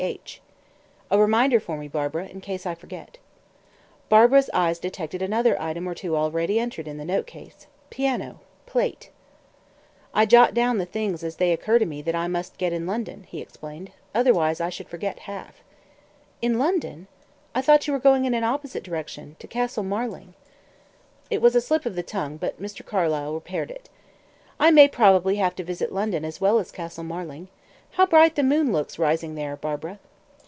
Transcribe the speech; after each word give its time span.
H." 0.03 0.41
"A 1.11 1.19
reminder 1.19 1.59
for 1.59 1.77
me, 1.77 1.87
Barbara, 1.87 2.25
in 2.25 2.41
case 2.41 2.65
I 2.65 2.73
forget." 2.73 3.19
Barbara's 4.09 4.49
eyes 4.51 4.79
detected 4.79 5.21
another 5.21 5.61
item 5.61 5.87
or 5.87 5.93
two 5.93 6.15
already 6.17 6.57
entered 6.57 6.87
in 6.87 6.97
the 6.97 7.05
note 7.05 7.27
case: 7.27 7.67
"piano," 7.91 8.39
"plate." 8.65 9.11
"I 10.11 10.25
jot 10.25 10.55
down 10.55 10.79
the 10.79 10.87
things 10.87 11.23
as 11.23 11.35
they 11.35 11.51
occur 11.53 11.77
to 11.77 11.85
me, 11.85 12.01
that 12.01 12.15
I 12.15 12.27
must 12.27 12.57
get 12.57 12.73
in 12.73 12.87
London," 12.87 13.25
he 13.27 13.41
explained. 13.41 13.91
"Otherwise 14.15 14.59
I 14.59 14.69
should 14.71 14.89
forget 14.89 15.19
half." 15.29 15.61
"In 16.41 16.57
London? 16.57 17.05
I 17.53 17.61
thought 17.61 17.85
you 17.85 17.93
were 17.93 17.99
going 17.99 18.25
in 18.25 18.33
an 18.33 18.43
opposite 18.43 18.81
direction 18.81 19.35
to 19.37 19.45
Castle 19.45 19.83
Marling?" 19.83 20.33
It 21.29 21.43
was 21.43 21.55
a 21.55 21.61
slip 21.61 21.85
of 21.85 21.93
the 21.93 22.01
tongue, 22.01 22.37
but 22.37 22.59
Mr. 22.59 22.83
Carlyle 22.83 23.35
repaired 23.35 23.69
it. 23.69 23.87
"I 24.59 24.71
may 24.71 24.87
probably 24.87 25.35
have 25.35 25.53
to 25.57 25.63
visit 25.63 25.91
London 25.93 26.25
as 26.25 26.41
well 26.41 26.57
as 26.57 26.71
Castle 26.71 27.03
Marling. 27.03 27.49
How 27.95 28.05
bright 28.05 28.35
the 28.35 28.43
moon 28.43 28.71
looks 28.71 28.97
rising 28.97 29.35
there, 29.35 29.57
Barbara!" 29.57 29.99